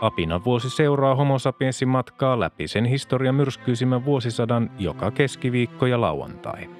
[0.00, 6.70] Apina vuosi seuraa homo sapiensin matkaa läpi sen historian myrskyisimmän vuosisadan joka keskiviikko ja lauantai.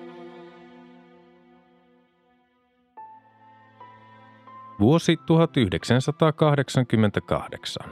[4.80, 7.82] Vuosi 1988.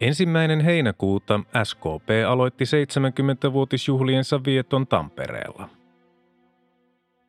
[0.00, 5.68] Ensimmäinen heinäkuuta SKP aloitti 70-vuotisjuhliensa vieton Tampereella.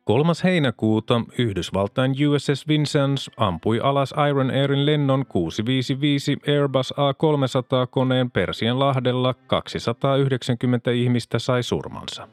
[0.06, 0.32] 3.
[0.44, 11.38] heinäkuuta Yhdysvaltain USS Vincennes ampui alas Iron Airin lennon 655 Airbus A300-koneen Persianlahdella 290 ihmistä
[11.38, 12.28] sai surmansa.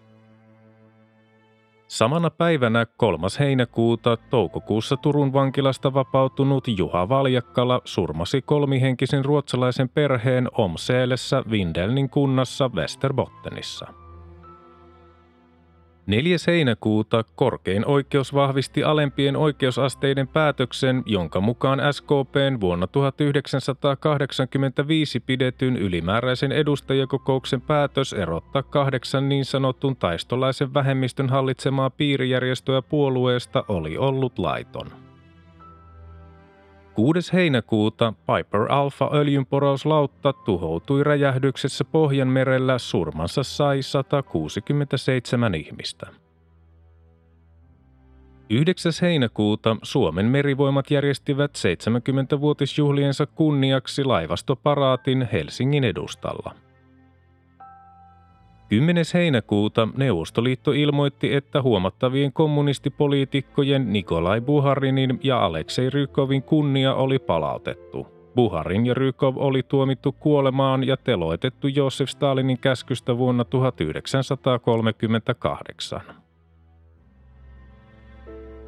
[1.88, 3.28] Samana päivänä 3.
[3.40, 14.03] heinäkuuta toukokuussa Turun vankilasta vapautunut Juha Valjakkala surmasi kolmihenkisen ruotsalaisen perheen Omseelessä Vindelnin kunnassa Västerbottenissa.
[16.06, 16.38] 4.
[16.48, 27.62] heinäkuuta korkein oikeus vahvisti alempien oikeusasteiden päätöksen, jonka mukaan SKPn vuonna 1985 pidetyn ylimääräisen edustajakokouksen
[27.62, 35.03] päätös erottaa kahdeksan niin sanotun taistolaisen vähemmistön hallitsemaa piirijärjestöä puolueesta oli ollut laiton.
[36.96, 37.34] 6.
[37.34, 46.08] heinäkuuta Piper Alpha öljynporauslautta tuhoutui räjähdyksessä Pohjanmerellä surmansa sai 167 ihmistä.
[48.50, 48.92] 9.
[49.02, 56.56] heinäkuuta Suomen merivoimat järjestivät 70-vuotisjuhliensa kunniaksi laivastoparaatin Helsingin edustalla.
[58.80, 59.06] 10.
[59.14, 68.08] heinäkuuta Neuvostoliitto ilmoitti, että huomattavien kommunistipoliitikkojen Nikolai Buharinin ja Aleksei Rykovin kunnia oli palautettu.
[68.36, 76.02] Buharin ja Rykov oli tuomittu kuolemaan ja teloitettu Josef Stalinin käskystä vuonna 1938.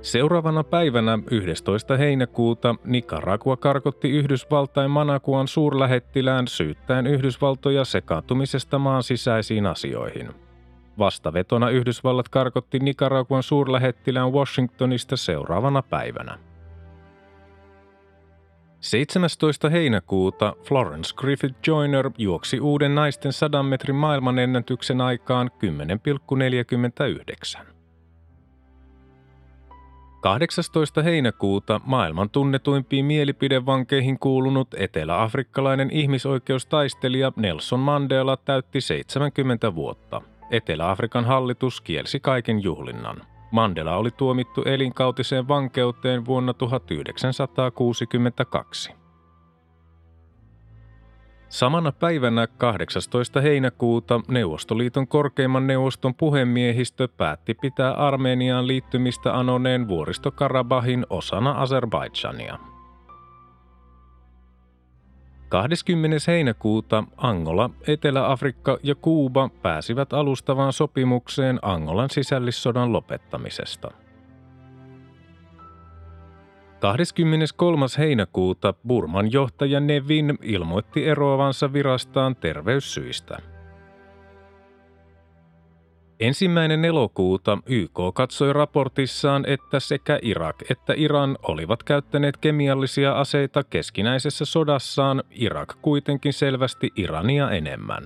[0.05, 1.97] Seuraavana päivänä 11.
[1.97, 10.29] heinäkuuta Nicaragua karkotti Yhdysvaltain Manakuan suurlähettilään syyttäen Yhdysvaltoja sekaantumisesta maan sisäisiin asioihin.
[10.99, 16.37] Vastavetona Yhdysvallat karkotti Nicaraguan suurlähettilään Washingtonista seuraavana päivänä.
[18.79, 19.69] 17.
[19.69, 25.51] heinäkuuta Florence Griffith Joyner juoksi uuden naisten 100 metrin maailmanennätyksen aikaan
[27.59, 27.75] 10,49.
[30.25, 31.03] 18.
[31.03, 40.21] heinäkuuta maailman tunnetuimpiin mielipidevankeihin kuulunut eteläafrikkalainen ihmisoikeustaistelija Nelson Mandela täytti 70 vuotta.
[40.51, 43.17] Etelä-Afrikan hallitus kielsi kaiken juhlinnan.
[43.51, 48.93] Mandela oli tuomittu elinkautiseen vankeuteen vuonna 1962.
[51.49, 53.41] Samana päivänä 18.
[53.41, 62.59] heinäkuuta Neuvostoliiton korkeimman neuvoston puhemiehistö päätti pitää Armeniaan liittymistä anoneen vuoristokarabahin osana Azerbaidsania.
[65.49, 66.17] 20.
[66.27, 73.91] heinäkuuta Angola, Etelä-Afrikka ja Kuuba pääsivät alustavaan sopimukseen Angolan sisällissodan lopettamisesta–
[76.85, 77.85] 23.
[77.97, 83.37] heinäkuuta Burman johtaja Nevin ilmoitti eroavansa virastaan terveyssyistä.
[86.19, 94.45] Ensimmäinen elokuuta YK katsoi raportissaan, että sekä Irak että Iran olivat käyttäneet kemiallisia aseita keskinäisessä
[94.45, 98.03] sodassaan, Irak kuitenkin selvästi Irania enemmän.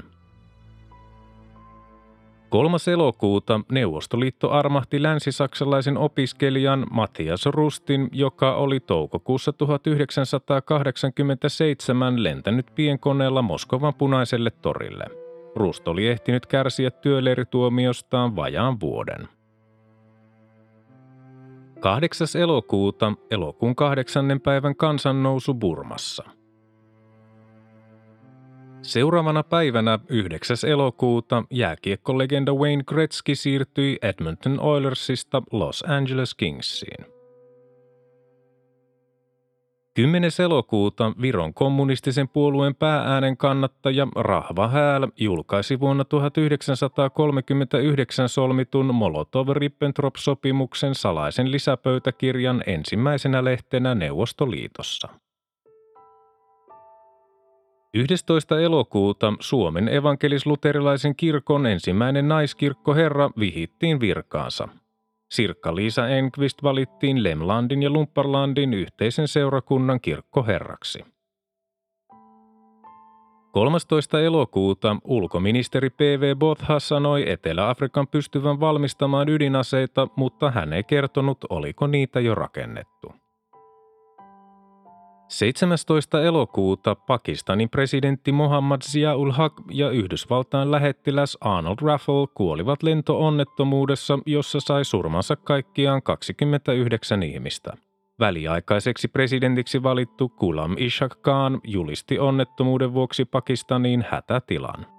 [2.50, 2.78] 3.
[2.94, 14.51] elokuuta Neuvostoliitto armahti länsisaksalaisen opiskelijan Matthias Rustin, joka oli toukokuussa 1987 lentänyt pienkoneella Moskovan punaiselle
[14.51, 15.06] torille.
[15.56, 19.28] Rust oli ehtinyt kärsiä työleirituomiostaan vajaan vuoden.
[21.80, 22.28] 8.
[22.42, 26.24] elokuuta elokuun kahdeksannen päivän kansannousu Burmassa–
[28.81, 30.58] Seuraavana päivänä 9.
[30.68, 37.06] elokuuta jääkiekkolegenda Wayne Gretzky siirtyi Edmonton Oilersista Los Angeles Kingsiin.
[39.96, 40.31] 10.
[40.44, 52.64] elokuuta Viron kommunistisen puolueen päääänen kannattaja Rahva Hääl julkaisi vuonna 1939 solmitun Molotov-Ribbentrop-sopimuksen salaisen lisäpöytäkirjan
[52.68, 55.10] ensimmäisenä lehtenä Neuvostoliitossa.
[57.94, 58.59] 11.
[58.59, 64.68] elokuuta Suomen evankelis-luterilaisen kirkon ensimmäinen naiskirkko herra vihittiin virkaansa.
[65.33, 71.06] Sirkka-Liisa Enqvist valittiin Lemlandin ja Lumparlandin yhteisen seurakunnan kirkkoherraksi.
[73.51, 74.21] 13.
[74.21, 76.35] elokuuta ulkoministeri P.V.
[76.35, 83.13] Botha sanoi Etelä-Afrikan pystyvän valmistamaan ydinaseita, mutta hän ei kertonut, oliko niitä jo rakennettu.
[85.30, 86.24] 17.
[86.24, 94.86] elokuuta Pakistanin presidentti Mohammad Zia-ul Haq ja Yhdysvaltain lähettiläs Arnold Raffle kuolivat lentoonnettomuudessa, jossa sai
[94.86, 97.74] surmansa kaikkiaan 29 ihmistä.
[98.20, 104.99] Väliaikaiseksi presidentiksi valittu Ghulam Ishak Khan julisti onnettomuuden vuoksi Pakistaniin hätätilan.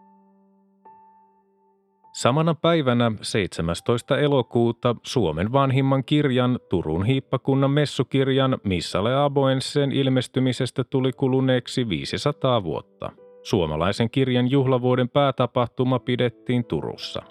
[2.21, 4.19] Samana päivänä 17.
[4.19, 13.13] elokuuta Suomen vanhimman kirjan Turun hiippakunnan messukirjan Missale Aboensen ilmestymisestä tuli kuluneeksi 500 vuotta.
[13.43, 17.23] Suomalaisen kirjan juhlavuoden päätapahtuma pidettiin Turussa.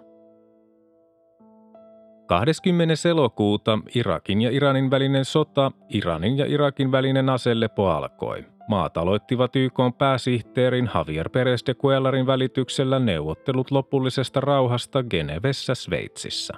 [2.30, 3.10] 20.
[3.10, 8.46] elokuuta Irakin ja Iranin välinen sota, Iranin ja Irakin välinen aselepo alkoi.
[8.68, 16.54] Maat aloittivat YK pääsihteerin Javier Perez de Cuellarin välityksellä neuvottelut lopullisesta rauhasta Genevessä Sveitsissä.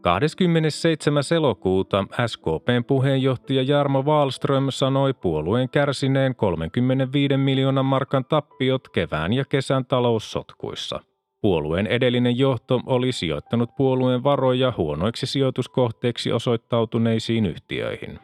[0.00, 1.22] 27.
[1.36, 9.86] elokuuta SKPn puheenjohtaja Jarmo Wallström sanoi puolueen kärsineen 35 miljoonan markan tappiot kevään ja kesän
[9.86, 11.00] taloussotkuissa.
[11.40, 18.18] Puolueen edellinen johto oli sijoittanut puolueen varoja huonoiksi sijoituskohteiksi osoittautuneisiin yhtiöihin.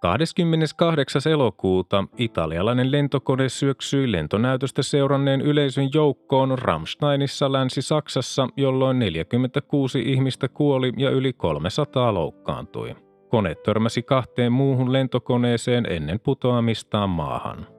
[0.00, 1.32] 28.
[1.32, 11.10] elokuuta italialainen lentokone syöksyi lentonäytöstä seuranneen yleisön joukkoon Ramsteinissa Länsi-Saksassa, jolloin 46 ihmistä kuoli ja
[11.10, 12.96] yli 300 loukkaantui.
[13.28, 17.77] Kone törmäsi kahteen muuhun lentokoneeseen ennen putoamistaan maahan.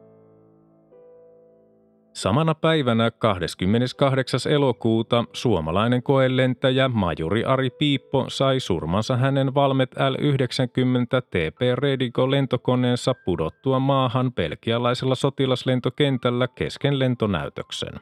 [2.19, 4.39] Samana päivänä 28.
[4.51, 13.79] elokuuta suomalainen koelentäjä majuri Ari Piippo sai surmansa hänen Valmet L-90 TP Redigo lentokoneensa pudottua
[13.79, 17.99] maahan belgialaisella sotilaslentokentällä kesken lentonäytöksen.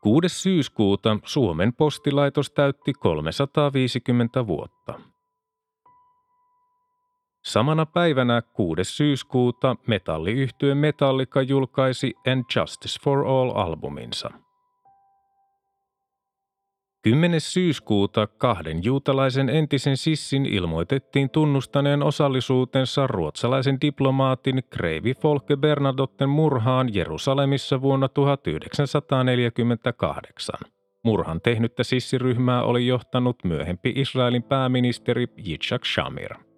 [0.00, 0.28] 6.
[0.28, 5.11] syyskuuta Suomen postilaitos täytti 350 vuotta.
[7.42, 8.84] Samana päivänä 6.
[8.84, 14.30] syyskuuta metalliyhtyö Metallica julkaisi And Justice for All-albuminsa.
[17.02, 17.40] 10.
[17.40, 27.82] syyskuuta kahden juutalaisen entisen sissin ilmoitettiin tunnustaneen osallisuutensa ruotsalaisen diplomaatin Kreivi Folke Bernadotten murhaan Jerusalemissa
[27.82, 30.54] vuonna 1948.
[31.04, 36.51] Murhan tehnyttä sissiryhmää oli johtanut myöhempi Israelin pääministeri Yitzhak Shamir.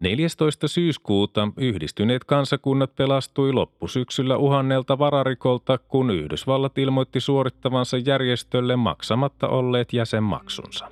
[0.00, 0.68] 14.
[0.68, 10.88] syyskuuta yhdistyneet kansakunnat pelastui loppusyksyllä uhannelta vararikolta, kun Yhdysvallat ilmoitti suorittavansa järjestölle maksamatta olleet jäsenmaksunsa.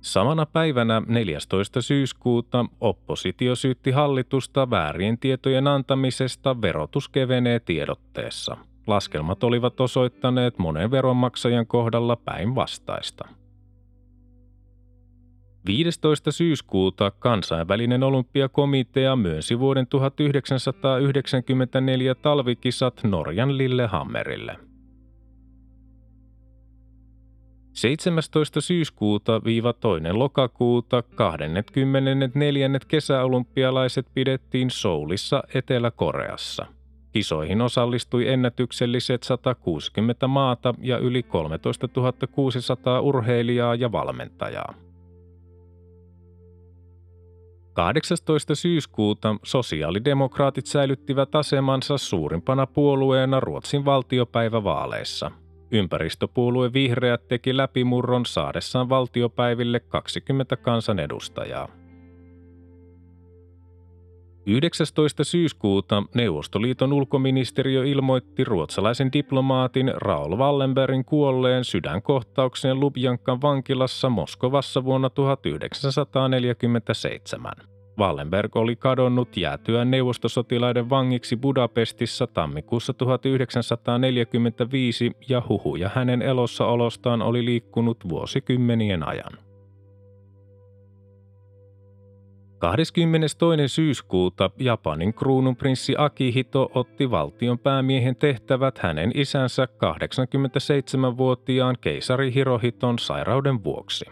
[0.00, 1.82] Samana päivänä 14.
[1.82, 8.56] syyskuuta oppositio syytti hallitusta väärien tietojen antamisesta verotus kevenee tiedotteessa.
[8.86, 13.28] Laskelmat olivat osoittaneet monen veronmaksajan kohdalla päinvastaista.
[15.66, 16.32] 15.
[16.32, 24.56] syyskuuta kansainvälinen olympiakomitea myönsi vuoden 1994 talvikisat Norjan Lillehammerille.
[27.72, 28.60] 17.
[28.60, 30.12] syyskuuta viiva 2.
[30.12, 32.70] lokakuuta 24.
[32.88, 36.66] kesäolympialaiset pidettiin Soulissa Etelä-Koreassa.
[37.12, 41.88] Kisoihin osallistui ennätykselliset 160 maata ja yli 13
[42.32, 44.87] 600 urheilijaa ja valmentajaa.
[47.78, 48.54] 18.
[48.54, 55.30] syyskuuta sosiaalidemokraatit säilyttivät asemansa suurimpana puolueena Ruotsin valtiopäivävaaleissa.
[55.70, 61.68] Ympäristöpuolue Vihreät teki läpimurron saadessaan valtiopäiville 20 kansanedustajaa.
[64.48, 65.24] 19.
[65.24, 77.52] syyskuuta Neuvostoliiton ulkoministeriö ilmoitti ruotsalaisen diplomaatin Raul Wallenbergin kuolleen sydänkohtaukseen Lubjankan vankilassa Moskovassa vuonna 1947.
[77.98, 88.08] Wallenberg oli kadonnut jäätyä neuvostosotilaiden vangiksi Budapestissa tammikuussa 1945 ja huhuja hänen elossaolostaan oli liikkunut
[88.08, 89.47] vuosikymmenien ajan.
[92.58, 93.36] 22.
[93.66, 104.04] syyskuuta Japanin kruununprinssi Akihito otti valtion päämiehen tehtävät hänen isänsä 87-vuotiaan keisari Hirohiton sairauden vuoksi.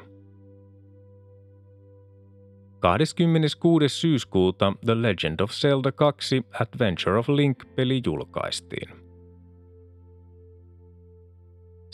[2.78, 3.88] 26.
[3.88, 9.05] syyskuuta The Legend of Zelda 2 Adventure of Link-peli julkaistiin.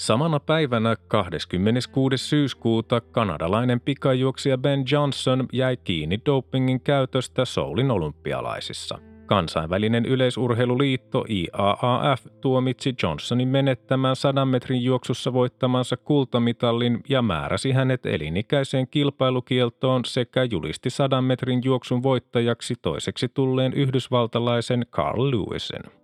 [0.02, 2.18] Samana päivänä 26.
[2.18, 12.94] syyskuuta kanadalainen pikajuoksija Ben Johnson jäi kiinni dopingin käytöstä Soulin olympialaisissa– Kansainvälinen yleisurheiluliitto IAAF tuomitsi
[13.02, 21.22] Johnsonin menettämään 100 metrin juoksussa voittamansa kultamitallin ja määräsi hänet elinikäiseen kilpailukieltoon sekä julisti 100
[21.22, 26.01] metrin juoksun voittajaksi toiseksi tulleen yhdysvaltalaisen Carl Lewisen.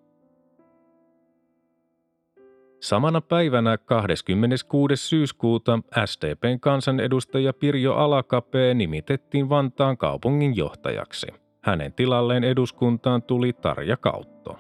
[2.81, 4.97] Samana päivänä 26.
[4.97, 11.27] syyskuuta SDPn kansanedustaja Pirjo Alakapee nimitettiin Vantaan kaupungin johtajaksi–
[11.69, 14.59] hänen tilalleen eduskuntaan tuli Tarja Kautto.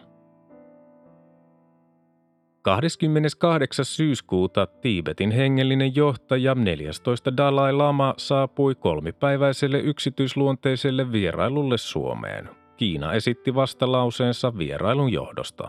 [2.62, 3.84] 28.
[3.84, 7.36] syyskuuta Tiibetin hengellinen johtaja 14.
[7.36, 12.48] Dalai Lama saapui kolmipäiväiselle yksityisluonteiselle vierailulle Suomeen.
[12.76, 15.68] Kiina esitti vastalauseensa vierailun johdosta.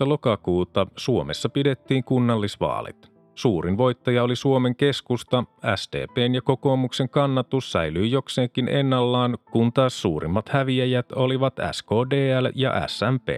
[0.09, 3.14] lokakuuta Suomessa pidettiin kunnallisvaalit.
[3.35, 5.45] Suurin voittaja oli Suomen keskusta,
[5.77, 13.29] SDPn ja kokoomuksen kannatus säilyi jokseenkin ennallaan, kun taas suurimmat häviäjät olivat SKDL ja SMP.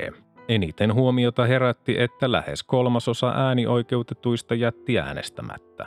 [0.48, 5.86] Eniten huomiota herätti, että lähes kolmasosa äänioikeutetuista jätti äänestämättä.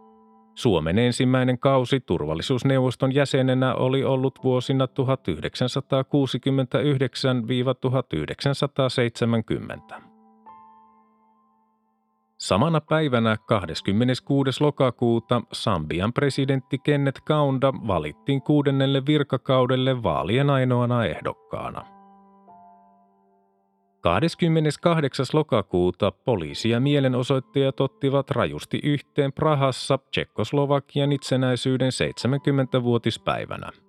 [0.54, 4.88] Suomen ensimmäinen kausi turvallisuusneuvoston jäsenenä oli ollut vuosina
[9.94, 10.13] 1969-1970.
[12.44, 14.50] Samana päivänä 26.
[14.60, 21.86] lokakuuta Sambian presidentti Kenneth Kaunda valittiin kuudennelle virkakaudelle vaalien ainoana ehdokkaana.
[24.00, 25.26] 28.
[25.32, 33.70] lokakuuta poliisi ja mielenosoittajat ottivat rajusti yhteen Prahassa Tsekkoslovakian itsenäisyyden 70-vuotispäivänä–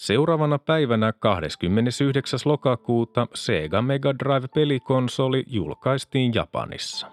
[0.00, 2.40] Seuraavana päivänä 29.
[2.44, 7.06] lokakuuta Sega Mega Drive-pelikonsoli julkaistiin Japanissa.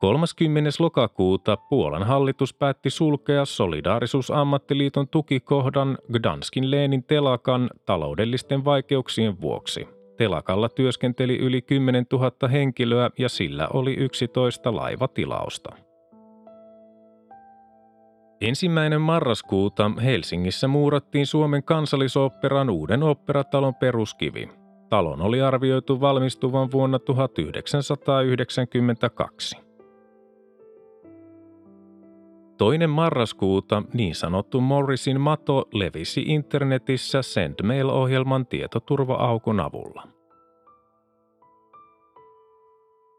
[0.00, 0.70] 30.
[0.78, 9.88] lokakuuta Puolan hallitus päätti sulkea Solidaarisuusammattiliiton tukikohdan Gdanskin Leenin telakan taloudellisten vaikeuksien vuoksi.
[10.16, 15.83] Telakalla työskenteli yli 10 000 henkilöä ja sillä oli 11 laivatilausta.
[18.44, 24.48] Ensimmäinen marraskuuta Helsingissä muurattiin Suomen kansallisoopperan uuden operatalon peruskivi.
[24.88, 29.56] Talon oli arvioitu valmistuvan vuonna 1992.
[32.58, 40.13] Toinen marraskuuta niin sanottu Morrisin mato levisi internetissä SendMail-ohjelman tietoturva-aukon avulla.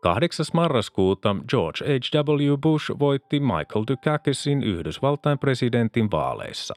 [0.06, 0.46] 8.
[0.54, 2.58] marraskuuta George H.W.
[2.58, 6.74] Bush voitti Michael Dukakissin Yhdysvaltain presidentin vaaleissa.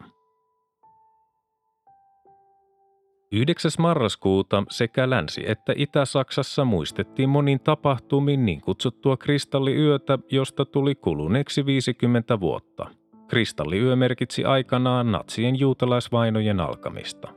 [3.32, 3.70] 9.
[3.78, 12.40] marraskuuta sekä Länsi- että Itä-Saksassa muistettiin monin tapahtumin niin kutsuttua kristalliyötä, josta tuli kuluneeksi 50
[12.40, 12.86] vuotta.
[13.28, 17.28] Kristalliyö merkitsi aikanaan natsien juutalaisvainojen alkamista.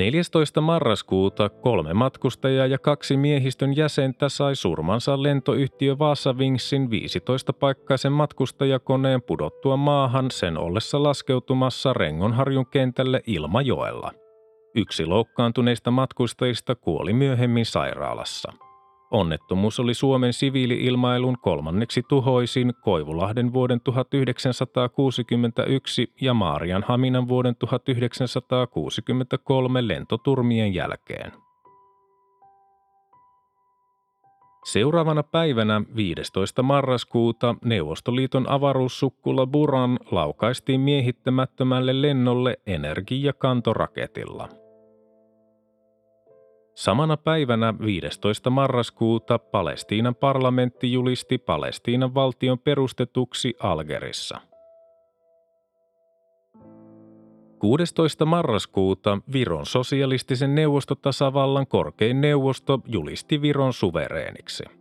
[0.00, 0.60] 14.
[0.60, 5.96] marraskuuta kolme matkustajaa ja kaksi miehistön jäsentä sai surmansa lentoyhtiö
[6.38, 14.12] Wingsin 15-paikkaisen matkustajakoneen pudottua maahan sen ollessa laskeutumassa Rengonharjun kentälle Ilmajoella.
[14.74, 18.52] Yksi loukkaantuneista matkustajista kuoli myöhemmin sairaalassa.
[19.10, 30.74] Onnettomuus oli Suomen siviiliilmailun kolmanneksi tuhoisin Koivulahden vuoden 1961 ja Maarian Haminan vuoden 1963 lentoturmien
[30.74, 31.32] jälkeen.
[34.64, 36.62] Seuraavana päivänä 15.
[36.62, 44.48] marraskuuta Neuvostoliiton avaruussukkula Buran laukaistiin miehittämättömälle lennolle energia-kantoraketilla–
[46.74, 48.50] Samana päivänä 15.
[48.50, 54.40] marraskuuta Palestiinan parlamentti julisti Palestiinan valtion perustetuksi Algerissa.
[57.58, 58.24] 16.
[58.24, 64.64] marraskuuta Viron sosialistisen neuvostotasavallan korkein neuvosto julisti Viron suvereeniksi–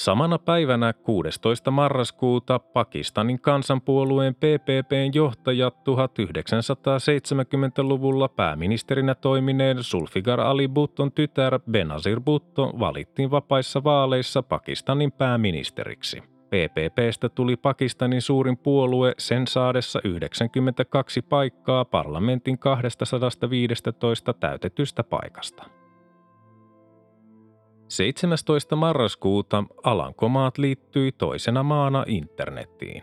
[0.00, 1.70] Samana päivänä 16.
[1.70, 13.30] marraskuuta Pakistanin kansanpuolueen PPPn johtaja 1970-luvulla pääministerinä toimineen Sulfigar Ali Bhutton tytär Benazir Bhutto valittiin
[13.30, 16.22] vapaissa vaaleissa Pakistanin pääministeriksi.
[16.22, 25.79] PPPstä tuli Pakistanin suurin puolue sen saadessa 92 paikkaa parlamentin 215 täytetystä paikasta.
[27.90, 28.76] 17.
[28.76, 33.02] marraskuuta Alankomaat liittyi toisena maana internettiin.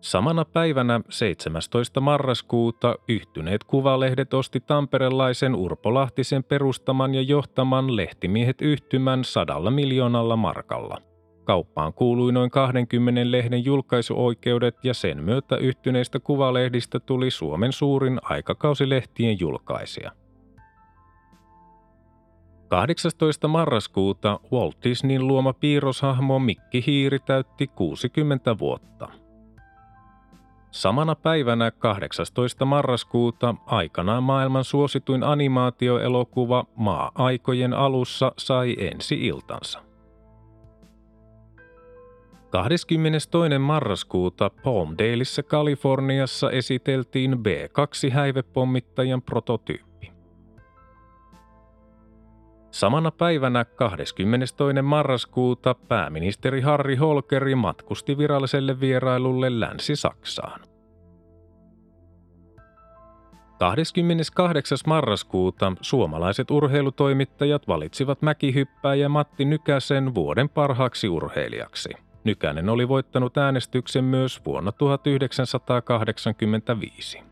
[0.00, 2.00] Samana päivänä 17.
[2.00, 10.98] marraskuuta yhtyneet kuvalehdet osti tamperelaisen Urpo Lahtisen perustaman ja johtaman lehtimiehet yhtymän sadalla miljoonalla markalla.
[11.44, 19.40] Kauppaan kuului noin 20 lehden julkaisuoikeudet ja sen myötä yhtyneistä kuvalehdistä tuli Suomen suurin aikakausilehtien
[19.40, 20.12] julkaisija–
[22.68, 23.48] 18.
[23.48, 29.08] marraskuuta Walt Disneyn luoma piirroshahmo Mikki Hiiri täytti 60 vuotta.
[30.70, 32.64] Samana päivänä 18.
[32.64, 39.82] marraskuuta aikanaan maailman suosituin animaatioelokuva Maa-aikojen alussa sai ensi iltansa.
[42.50, 43.58] 22.
[43.58, 49.95] marraskuuta Palmdaleissa Kaliforniassa esiteltiin B-2-häivepommittajan prototyyppi.
[52.76, 54.82] Samana päivänä 22.
[54.82, 60.60] marraskuuta pääministeri Harri Holkeri matkusti viralliselle vierailulle Länsi-Saksaan.
[63.58, 64.78] 28.
[64.86, 71.90] marraskuuta suomalaiset urheilutoimittajat valitsivat mäkihyppääjä Matti Nykäsen vuoden parhaaksi urheilijaksi.
[72.24, 77.25] Nykänen oli voittanut äänestyksen myös vuonna 1985.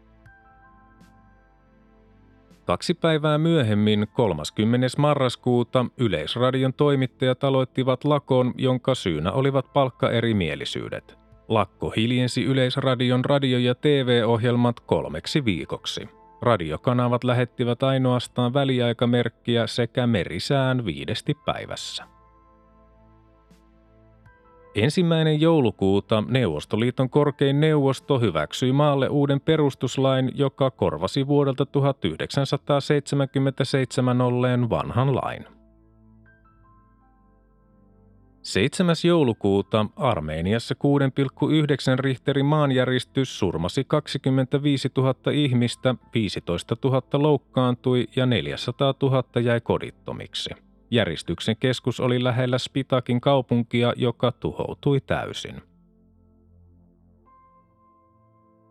[2.64, 4.86] Kaksi päivää myöhemmin, 30.
[4.98, 11.18] marraskuuta, Yleisradion toimittajat aloittivat lakon, jonka syynä olivat palkkaerimielisyydet.
[11.48, 16.08] Lakko hiljensi Yleisradion radio- ja TV-ohjelmat kolmeksi viikoksi.
[16.42, 22.13] Radiokanavat lähettivät ainoastaan väliaikamerkkiä sekä merisään viidesti päivässä.
[24.74, 35.16] Ensimmäinen joulukuuta Neuvostoliiton korkein neuvosto hyväksyi maalle uuden perustuslain, joka korvasi vuodelta 1977 olleen vanhan
[35.16, 35.44] lain.
[38.42, 38.96] 7.
[39.04, 40.80] joulukuuta Armeeniassa 6,9
[41.98, 50.50] Richterin maanjäristys surmasi 25 000 ihmistä, 15 000 loukkaantui ja 400 000 jäi kodittomiksi.
[50.94, 55.62] Järistyksen keskus oli lähellä Spitakin kaupunkia, joka tuhoutui täysin.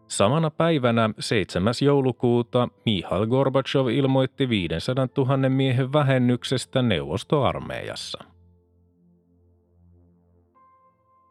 [0.08, 1.74] Samana päivänä 7.
[1.82, 8.24] joulukuuta Mihail Gorbachev ilmoitti 500 000 miehen vähennyksestä neuvostoarmeijassa.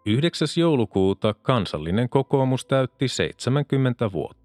[0.06, 0.48] 9.
[0.56, 4.41] joulukuuta kansallinen kokoomus täytti 70 vuotta.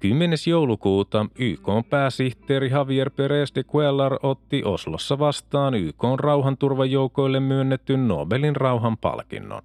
[0.00, 0.38] 10.
[0.46, 9.62] joulukuuta YK pääsihteeri Javier Perez de Cuellar otti Oslossa vastaan YK rauhanturvajoukoille myönnetyn Nobelin rauhanpalkinnon.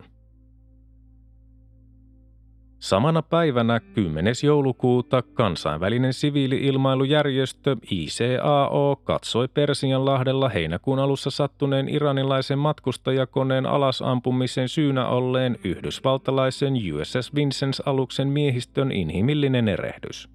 [2.84, 4.34] Samana päivänä 10.
[4.44, 16.74] joulukuuta kansainvälinen siviili-ilmailujärjestö ICAO katsoi Persianlahdella heinäkuun alussa sattuneen iranilaisen matkustajakoneen alasampumisen syynä olleen yhdysvaltalaisen
[16.74, 20.30] USS Vincennes-aluksen miehistön inhimillinen erehdys.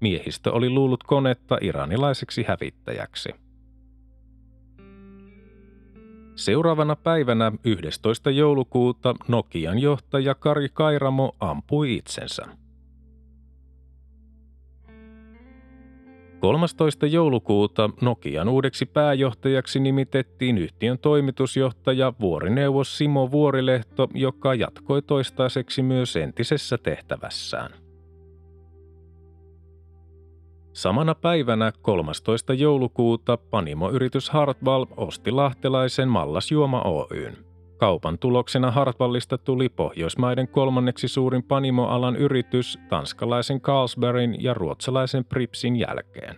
[0.00, 3.41] Miehistö oli luullut konetta iranilaiseksi hävittäjäksi.
[6.44, 8.30] Seuraavana päivänä 11.
[8.30, 12.42] joulukuuta Nokian johtaja Kari Kairamo ampui itsensä.
[16.40, 17.06] 13.
[17.06, 26.78] joulukuuta Nokian uudeksi pääjohtajaksi nimitettiin yhtiön toimitusjohtaja vuorineuvos Simo Vuorilehto, joka jatkoi toistaiseksi myös entisessä
[26.78, 27.81] tehtävässään.
[30.72, 32.54] Samana päivänä 13.
[32.54, 37.36] joulukuuta panimoyritys Hartwall osti lahtelaisen Mallas Juoma Oyn.
[37.76, 46.36] Kaupan tuloksena Hartwallista tuli Pohjoismaiden kolmanneksi suurin panimoalan yritys tanskalaisen Carlsbergin ja ruotsalaisen Pripsin jälkeen.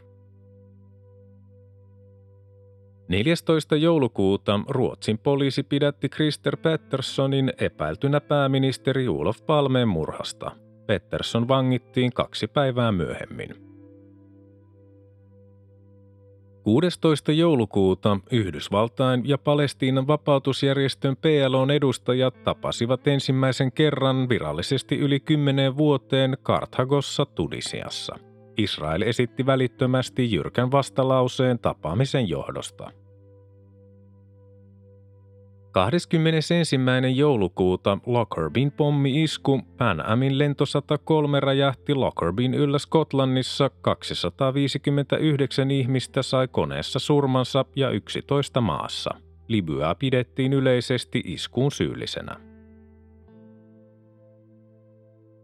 [3.08, 3.76] 14.
[3.76, 10.50] joulukuuta Ruotsin poliisi pidätti Krister Petterssonin epäiltynä pääministeri Olof Palmeen murhasta.
[10.86, 13.73] Pettersson vangittiin kaksi päivää myöhemmin.
[16.64, 17.32] 16.
[17.32, 27.26] joulukuuta Yhdysvaltain ja Palestiinan vapautusjärjestön PLOn edustajat tapasivat ensimmäisen kerran virallisesti yli kymmeneen vuoteen Karthagossa
[27.26, 28.18] Tunisiassa.
[28.56, 32.90] Israel esitti välittömästi jyrkän vastalauseen tapaamisen johdosta.
[35.74, 36.54] 21.
[37.14, 43.70] joulukuuta Lockerbin pommi-isku Pan Amin lento 103 räjähti Lockerbin yllä Skotlannissa.
[43.80, 49.10] 259 ihmistä sai koneessa surmansa ja 11 maassa.
[49.48, 52.36] Libyaa pidettiin yleisesti iskuun syyllisenä.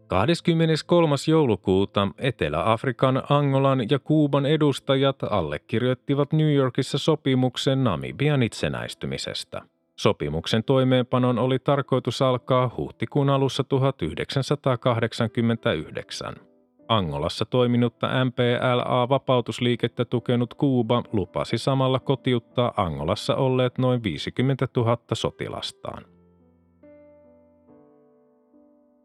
[0.07, 1.15] 23.
[1.27, 9.61] joulukuuta Etelä-Afrikan, Angolan ja Kuuban edustajat allekirjoittivat New Yorkissa sopimuksen Namibian itsenäistymisestä.
[10.01, 16.35] Sopimuksen toimeenpanon oli tarkoitus alkaa huhtikuun alussa 1989.
[16.87, 26.05] Angolassa toiminutta MPLA-vapautusliikettä tukenut Kuuba lupasi samalla kotiuttaa Angolassa olleet noin 50 000 sotilastaan.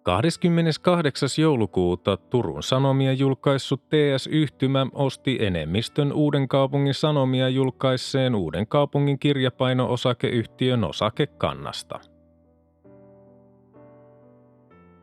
[0.06, 1.28] 28.
[1.38, 12.00] joulukuuta Turun Sanomia julkaissut TS-yhtymä osti enemmistön Uuden kaupungin Sanomia julkaisseen Uuden kaupungin kirjapaino-osakeyhtiön osakekannasta.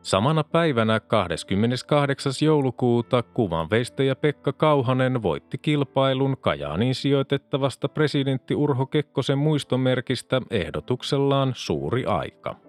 [0.01, 2.33] Samana päivänä 28.
[2.41, 12.62] joulukuuta kuvanveistäjä Pekka Kauhanen voitti kilpailun Kajaaniin sijoitettavasta presidentti Urho Kekkosen muistomerkistä ehdotuksellaan Suuri aika.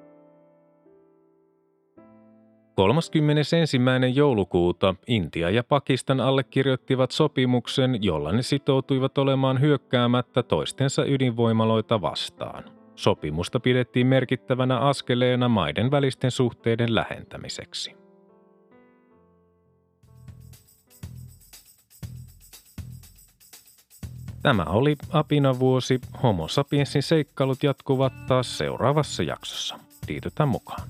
[2.74, 3.56] 31.
[4.14, 12.64] joulukuuta Intia ja Pakistan allekirjoittivat sopimuksen, jolla ne sitoutuivat olemaan hyökkäämättä toistensa ydinvoimaloita vastaan.
[12.94, 17.96] Sopimusta pidettiin merkittävänä askeleena maiden välisten suhteiden lähentämiseksi.
[24.42, 26.00] Tämä oli Apina vuosi.
[26.22, 29.78] Homo sapiensin seikkailut jatkuvat taas seuraavassa jaksossa.
[30.08, 30.88] Liitytään mukaan.